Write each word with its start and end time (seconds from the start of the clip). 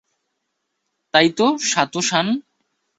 তাই 1.13 1.27
তো, 1.37 1.45
সাতো-সান? 1.69 2.27